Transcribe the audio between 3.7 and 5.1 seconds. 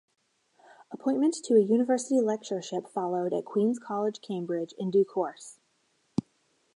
College, Cambridge, in due